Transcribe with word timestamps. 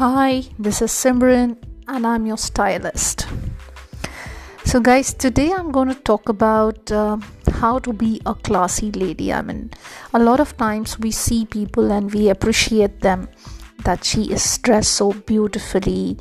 Hi, 0.00 0.44
this 0.58 0.80
is 0.80 0.92
Simran, 0.92 1.58
and 1.86 2.06
I'm 2.06 2.24
your 2.24 2.38
stylist. 2.38 3.26
So, 4.64 4.80
guys, 4.80 5.12
today 5.12 5.52
I'm 5.52 5.70
going 5.70 5.88
to 5.88 5.94
talk 5.94 6.30
about 6.30 6.90
uh, 6.90 7.18
how 7.52 7.80
to 7.80 7.92
be 7.92 8.18
a 8.24 8.34
classy 8.34 8.90
lady. 8.92 9.30
I 9.30 9.42
mean, 9.42 9.72
a 10.14 10.18
lot 10.18 10.40
of 10.40 10.56
times 10.56 10.98
we 10.98 11.10
see 11.10 11.44
people 11.44 11.92
and 11.92 12.10
we 12.14 12.30
appreciate 12.30 13.00
them 13.00 13.28
that 13.84 14.02
she 14.02 14.32
is 14.32 14.56
dressed 14.56 14.92
so 14.92 15.12
beautifully 15.12 16.16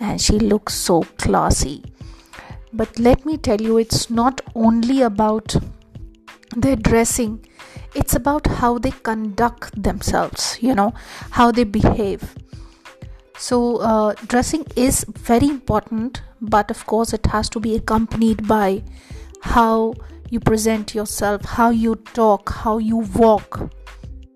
and 0.00 0.18
she 0.18 0.38
looks 0.38 0.72
so 0.72 1.02
classy. 1.18 1.84
But 2.72 2.98
let 2.98 3.26
me 3.26 3.36
tell 3.36 3.60
you, 3.60 3.76
it's 3.76 4.08
not 4.08 4.40
only 4.54 5.02
about 5.02 5.54
their 6.56 6.76
dressing, 6.76 7.44
it's 7.94 8.14
about 8.14 8.46
how 8.46 8.78
they 8.78 8.92
conduct 8.92 9.82
themselves, 9.82 10.56
you 10.62 10.74
know, 10.74 10.94
how 11.32 11.52
they 11.52 11.64
behave. 11.64 12.34
So, 13.38 13.76
uh, 13.76 14.14
dressing 14.26 14.66
is 14.74 15.04
very 15.04 15.46
important, 15.46 16.22
but 16.40 16.72
of 16.72 16.84
course, 16.86 17.12
it 17.12 17.26
has 17.26 17.48
to 17.50 17.60
be 17.60 17.76
accompanied 17.76 18.48
by 18.48 18.82
how 19.42 19.94
you 20.28 20.40
present 20.40 20.92
yourself, 20.92 21.44
how 21.44 21.70
you 21.70 21.94
talk, 22.14 22.50
how 22.50 22.78
you 22.78 22.98
walk, 23.14 23.70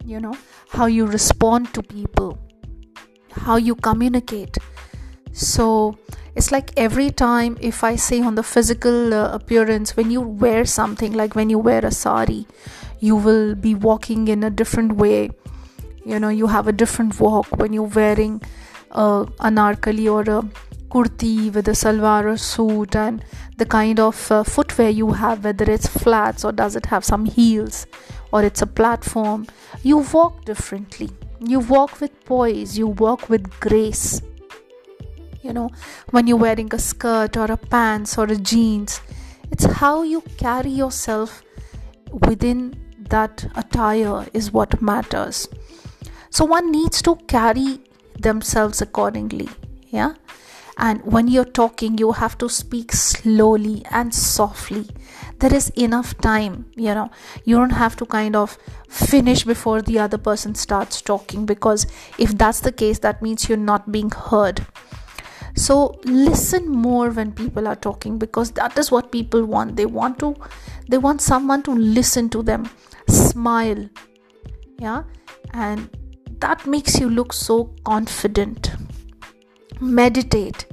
you 0.05 0.21
know, 0.21 0.37
how 0.69 0.87
you 0.87 1.07
respond 1.07 1.75
to 1.75 1.83
people, 1.83 2.39
how 3.33 3.57
you 3.57 3.75
communicate. 3.75 4.57
So, 5.33 5.99
it's 6.35 6.53
like 6.53 6.71
every 6.79 7.11
time 7.11 7.59
if 7.61 7.85
i 7.85 7.95
say 7.95 8.23
on 8.23 8.37
the 8.37 8.43
physical 8.43 9.13
uh, 9.13 9.35
appearance 9.35 9.97
when 9.97 10.11
you 10.11 10.21
wear 10.21 10.65
something 10.65 11.13
like 11.13 11.35
when 11.35 11.51
you 11.51 11.59
wear 11.59 11.85
a 11.85 11.91
sari 11.91 12.47
you 13.01 13.15
will 13.15 13.55
be 13.55 13.75
walking 13.75 14.29
in 14.29 14.43
a 14.43 14.49
different 14.49 14.93
way 14.93 15.31
you 16.07 16.19
know 16.19 16.31
you 16.31 16.47
have 16.47 16.67
a 16.67 16.73
different 16.73 17.21
walk 17.21 17.47
when 17.59 17.73
you're 17.73 17.95
wearing 18.01 18.41
uh, 18.93 19.25
anarkali 19.49 20.11
or 20.11 20.23
a 20.39 20.43
kurti 20.93 21.53
with 21.53 21.69
a 21.69 21.77
salwar 21.83 22.25
or 22.33 22.37
suit 22.37 22.95
and 22.95 23.25
the 23.57 23.65
kind 23.65 23.99
of 23.99 24.31
uh, 24.31 24.43
footwear 24.43 24.91
you 24.91 25.13
have 25.13 25.45
whether 25.45 25.71
it's 25.71 25.87
flats 25.87 26.45
or 26.45 26.53
does 26.53 26.77
it 26.77 26.87
have 26.87 27.05
some 27.05 27.25
heels 27.25 27.87
or 28.33 28.43
it's 28.43 28.63
a 28.63 28.67
platform 28.67 29.47
you 29.83 29.99
walk 30.13 30.45
differently. 30.45 31.11
You 31.41 31.61
walk 31.61 32.01
with 32.01 32.13
poise 32.25 32.77
you 32.79 32.87
walk 32.87 33.29
with 33.29 33.49
grace. 33.61 34.23
You 35.43 35.53
know 35.53 35.71
when 36.11 36.27
you're 36.27 36.37
wearing 36.37 36.73
a 36.75 36.79
skirt 36.79 37.37
or 37.37 37.47
a 37.51 37.57
pants 37.57 38.17
or 38.19 38.25
a 38.25 38.37
jeans 38.37 39.01
it's 39.51 39.65
how 39.65 40.03
you 40.03 40.23
carry 40.37 40.71
yourself 40.71 41.43
within 42.27 42.75
that 43.11 43.45
attire 43.55 44.27
is 44.33 44.53
what 44.53 44.81
matters. 44.81 45.49
So 46.31 46.45
one 46.45 46.71
needs 46.71 47.03
to 47.03 47.17
carry 47.27 47.81
themselves 48.19 48.81
accordingly 48.81 49.49
yeah? 49.93 50.15
And 50.79 51.03
when 51.05 51.29
you're 51.29 51.45
talking 51.45 51.99
you 51.99 52.13
have 52.13 52.39
to 52.39 52.49
speak 52.49 52.93
slowly 52.93 53.85
and 53.91 54.15
softly. 54.15 54.89
There 55.39 55.55
is 55.55 55.69
enough 55.71 56.17
time 56.19 56.67
you 56.77 56.95
know? 56.95 57.11
You 57.45 57.57
don't 57.57 57.71
have 57.71 57.97
to 57.97 58.07
kind 58.07 58.35
of 58.35 58.57
finish 58.89 59.45
before 59.45 59.83
the 59.83 59.99
other 59.99 60.19
person 60.19 60.55
starts 60.55 61.03
talking 61.03 61.45
because 61.47 61.87
if 62.19 62.37
that's 62.39 62.61
the 62.61 62.73
case 62.73 63.01
that 63.01 63.23
means 63.23 63.49
you're 63.49 63.59
not 63.59 63.93
being 63.93 64.11
heard. 64.11 64.67
So 65.55 66.01
listen 66.05 66.69
more 66.71 67.11
when 67.11 67.33
people 67.33 67.69
are 67.69 67.77
talking 67.77 68.19
because 68.19 68.53
that 68.53 68.79
is 68.79 68.91
what 68.91 69.13
people 69.13 69.45
want. 69.45 69.77
They 69.77 69.87
want 69.87 70.19
to 70.21 70.35
they 70.89 70.99
want 70.99 71.21
someone 71.21 71.63
to 71.65 71.73
listen 71.73 72.31
to 72.31 72.43
them 72.43 72.71
smile 73.09 73.89
yeah? 74.79 75.03
And 75.53 75.91
that 76.43 76.67
makes 76.67 76.99
you 77.01 77.09
look 77.09 77.33
so 77.33 77.73
confident. 77.85 78.73
Meditate 79.81 80.67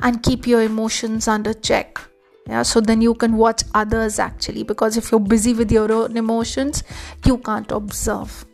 and 0.00 0.22
keep 0.22 0.46
your 0.46 0.62
emotions 0.62 1.28
under 1.28 1.54
check. 1.54 2.00
Yeah 2.46 2.62
so 2.62 2.80
then 2.80 3.00
you 3.00 3.14
can 3.14 3.36
watch 3.36 3.62
others 3.80 4.18
actually 4.18 4.64
because 4.64 4.96
if 4.96 5.10
you're 5.12 5.20
busy 5.32 5.54
with 5.54 5.70
your 5.70 5.92
own 5.92 6.16
emotions 6.16 6.82
you 7.24 7.38
can't 7.38 7.70
observe. 7.70 8.44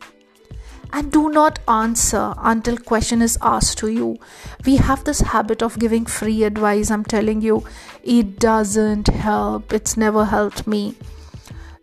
And 0.91 1.11
do 1.11 1.29
not 1.29 1.59
answer 1.67 2.33
until 2.37 2.77
question 2.77 3.21
is 3.21 3.37
asked 3.41 3.77
to 3.79 3.89
you. 3.91 4.17
We 4.65 4.77
have 4.77 5.03
this 5.03 5.19
habit 5.21 5.61
of 5.61 5.77
giving 5.77 6.05
free 6.05 6.43
advice. 6.43 6.89
I'm 6.89 7.03
telling 7.03 7.41
you 7.41 7.63
it 8.03 8.39
doesn't 8.39 9.07
help. 9.07 9.71
It's 9.71 9.97
never 9.97 10.25
helped 10.25 10.65
me. 10.65 10.95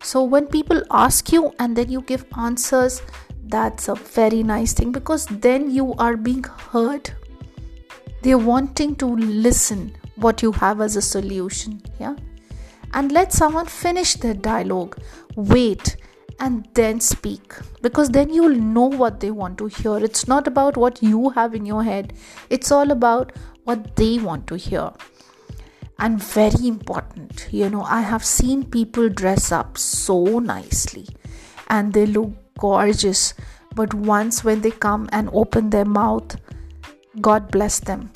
So 0.01 0.23
when 0.23 0.47
people 0.47 0.83
ask 0.91 1.31
you 1.31 1.53
and 1.59 1.75
then 1.75 1.89
you 1.89 2.01
give 2.01 2.25
answers 2.37 3.01
that's 3.49 3.87
a 3.87 3.95
very 3.95 4.43
nice 4.43 4.73
thing 4.73 4.91
because 4.91 5.25
then 5.27 5.69
you 5.71 5.93
are 5.95 6.15
being 6.15 6.43
heard 6.43 7.11
they're 8.21 8.37
wanting 8.37 8.95
to 8.95 9.05
listen 9.05 9.95
what 10.15 10.41
you 10.41 10.51
have 10.51 10.81
as 10.81 10.95
a 10.95 11.01
solution 11.01 11.81
yeah 11.99 12.15
and 12.93 13.11
let 13.11 13.33
someone 13.33 13.65
finish 13.65 14.15
their 14.15 14.33
dialogue 14.33 14.97
wait 15.35 15.97
and 16.39 16.67
then 16.73 16.99
speak 16.99 17.53
because 17.81 18.09
then 18.09 18.29
you'll 18.29 18.55
know 18.55 18.85
what 18.85 19.19
they 19.19 19.31
want 19.31 19.57
to 19.57 19.67
hear. 19.67 19.97
It's 19.97 20.27
not 20.27 20.47
about 20.47 20.77
what 20.77 21.01
you 21.01 21.29
have 21.29 21.55
in 21.55 21.65
your 21.65 21.83
head, 21.83 22.13
it's 22.49 22.71
all 22.71 22.91
about 22.91 23.31
what 23.63 23.95
they 23.95 24.19
want 24.19 24.47
to 24.47 24.55
hear. 24.55 24.91
And 25.99 26.21
very 26.21 26.67
important, 26.67 27.47
you 27.51 27.69
know, 27.69 27.81
I 27.81 28.01
have 28.01 28.23
seen 28.23 28.65
people 28.65 29.09
dress 29.09 29.51
up 29.51 29.77
so 29.77 30.39
nicely 30.39 31.07
and 31.69 31.91
they 31.91 32.05
look 32.05 32.46
gorgeous, 32.57 33.33
but 33.75 33.93
once 33.93 34.43
when 34.43 34.61
they 34.61 34.71
come 34.71 35.07
and 35.11 35.29
open 35.33 35.69
their 35.69 35.85
mouth, 35.85 36.35
God 37.21 37.51
bless 37.51 37.79
them. 37.79 38.11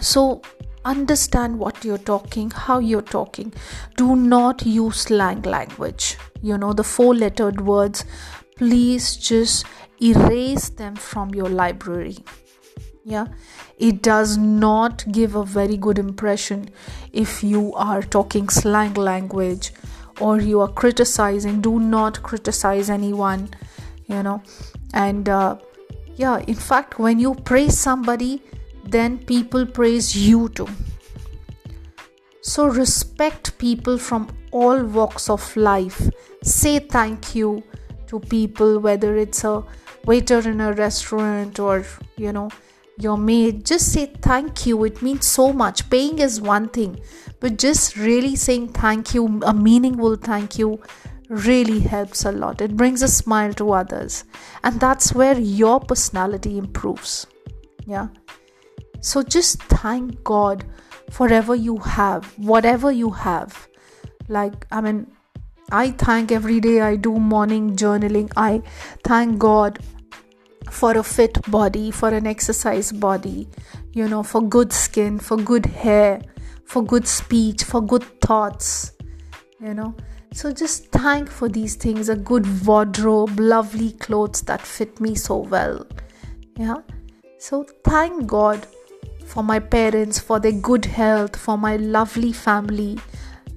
So, 0.00 0.42
understand 0.84 1.58
what 1.58 1.84
you're 1.84 1.98
talking, 1.98 2.50
how 2.50 2.78
you're 2.78 3.02
talking. 3.02 3.52
Do 3.96 4.16
not 4.16 4.66
use 4.66 5.02
slang 5.02 5.42
language. 5.42 6.16
You 6.42 6.58
know, 6.58 6.72
the 6.72 6.84
four 6.84 7.14
lettered 7.14 7.60
words, 7.60 8.04
please 8.56 9.16
just 9.16 9.64
erase 10.02 10.68
them 10.68 10.96
from 10.96 11.34
your 11.34 11.48
library. 11.48 12.18
Yeah, 13.04 13.26
it 13.78 14.02
does 14.02 14.38
not 14.38 15.04
give 15.12 15.34
a 15.34 15.44
very 15.44 15.76
good 15.76 15.98
impression 15.98 16.70
if 17.12 17.44
you 17.44 17.74
are 17.74 18.02
talking 18.02 18.48
slang 18.48 18.94
language 18.94 19.72
or 20.20 20.40
you 20.40 20.60
are 20.60 20.72
criticizing. 20.72 21.60
Do 21.60 21.78
not 21.78 22.22
criticize 22.22 22.90
anyone, 22.90 23.50
you 24.06 24.22
know, 24.22 24.42
and 24.92 25.28
uh, 25.28 25.56
yeah, 26.16 26.38
in 26.46 26.54
fact, 26.54 26.98
when 26.98 27.18
you 27.18 27.34
praise 27.34 27.78
somebody, 27.78 28.42
then 28.84 29.18
people 29.18 29.66
praise 29.66 30.16
you 30.16 30.48
too. 30.50 30.68
So 32.40 32.66
respect 32.66 33.58
people 33.58 33.98
from 33.98 34.28
all 34.50 34.84
walks 34.84 35.30
of 35.30 35.56
life. 35.56 36.08
Say 36.42 36.78
thank 36.78 37.34
you 37.34 37.62
to 38.08 38.20
people, 38.20 38.78
whether 38.78 39.16
it's 39.16 39.44
a 39.44 39.64
waiter 40.04 40.38
in 40.48 40.60
a 40.60 40.72
restaurant 40.74 41.58
or 41.58 41.84
you 42.16 42.32
know 42.32 42.50
your 42.98 43.16
maid. 43.16 43.64
Just 43.66 43.92
say 43.92 44.06
thank 44.06 44.66
you. 44.66 44.84
It 44.84 45.02
means 45.02 45.26
so 45.26 45.52
much. 45.52 45.88
Paying 45.90 46.18
is 46.18 46.40
one 46.40 46.68
thing, 46.68 47.00
but 47.40 47.58
just 47.58 47.96
really 47.96 48.36
saying 48.36 48.68
thank 48.68 49.14
you, 49.14 49.40
a 49.44 49.52
meaningful 49.52 50.16
thank 50.16 50.58
you, 50.58 50.80
really 51.28 51.80
helps 51.80 52.24
a 52.24 52.32
lot. 52.32 52.60
It 52.60 52.76
brings 52.76 53.02
a 53.02 53.08
smile 53.08 53.52
to 53.54 53.72
others, 53.72 54.24
and 54.62 54.78
that's 54.78 55.14
where 55.14 55.38
your 55.38 55.80
personality 55.80 56.58
improves. 56.58 57.26
Yeah. 57.86 58.08
So 59.00 59.22
just 59.22 59.62
thank 59.64 60.22
God 60.24 60.64
forever 61.10 61.54
you 61.54 61.78
have, 61.78 62.26
whatever 62.38 62.90
you 62.90 63.10
have. 63.10 63.68
Like, 64.28 64.66
I 64.70 64.80
mean, 64.80 65.06
I 65.70 65.90
thank 65.90 66.32
every 66.32 66.60
day 66.60 66.80
I 66.80 66.96
do 66.96 67.18
morning 67.18 67.76
journaling. 67.76 68.32
I 68.36 68.62
thank 69.02 69.38
God 69.38 69.78
for 70.74 70.98
a 70.98 71.02
fit 71.02 71.38
body, 71.50 71.90
for 71.90 72.08
an 72.08 72.26
exercise 72.26 72.90
body, 72.90 73.48
you 73.92 74.08
know, 74.08 74.22
for 74.22 74.42
good 74.42 74.72
skin, 74.72 75.18
for 75.20 75.36
good 75.36 75.66
hair, 75.66 76.20
for 76.64 76.82
good 76.82 77.06
speech, 77.06 77.62
for 77.62 77.80
good 77.80 78.02
thoughts, 78.20 78.92
you 79.60 79.72
know. 79.72 79.94
So 80.32 80.50
just 80.52 80.90
thank 80.90 81.30
for 81.30 81.48
these 81.48 81.76
things 81.76 82.08
a 82.08 82.16
good 82.16 82.66
wardrobe, 82.66 83.38
lovely 83.38 83.92
clothes 83.92 84.42
that 84.42 84.60
fit 84.60 85.00
me 85.00 85.14
so 85.14 85.36
well. 85.36 85.86
Yeah. 86.56 86.78
So 87.38 87.64
thank 87.84 88.26
God 88.26 88.66
for 89.24 89.44
my 89.44 89.60
parents, 89.60 90.18
for 90.18 90.40
their 90.40 90.58
good 90.70 90.86
health, 90.86 91.36
for 91.36 91.56
my 91.56 91.76
lovely 91.76 92.32
family, 92.32 92.98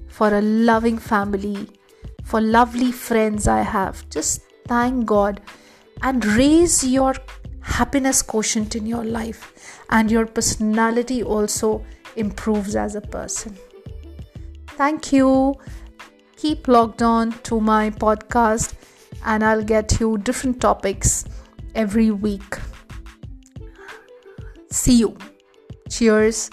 for 0.06 0.32
a 0.32 0.40
loving 0.40 0.98
family, 0.98 1.68
for 2.22 2.40
lovely 2.40 2.92
friends 2.92 3.48
I 3.48 3.62
have. 3.62 4.08
Just 4.08 4.42
thank 4.68 5.04
God 5.04 5.40
and 6.02 6.24
raise 6.24 6.84
your 6.84 7.14
happiness 7.60 8.22
quotient 8.22 8.76
in 8.76 8.86
your 8.86 9.04
life, 9.04 9.52
and 9.90 10.10
your 10.10 10.26
personality 10.26 11.22
also 11.22 11.84
improves 12.16 12.76
as 12.76 12.94
a 12.94 13.00
person. 13.00 13.56
Thank 14.68 15.12
you. 15.12 15.54
Keep 16.36 16.68
logged 16.68 17.02
on 17.02 17.32
to 17.42 17.60
my 17.60 17.90
podcast, 17.90 18.74
and 19.24 19.44
I'll 19.44 19.64
get 19.64 20.00
you 20.00 20.18
different 20.18 20.60
topics 20.60 21.24
every 21.74 22.10
week. 22.10 22.58
see 24.70 24.98
you 24.98 25.16
cheers 25.88 26.50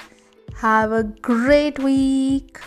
have 0.55 0.91
a 0.91 1.03
great 1.03 1.77
week 1.79 2.59